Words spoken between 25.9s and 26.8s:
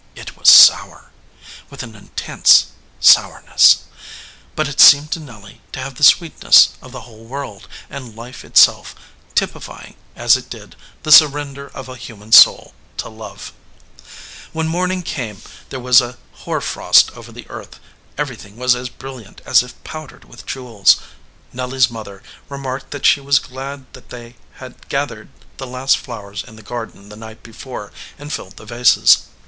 flow ers in the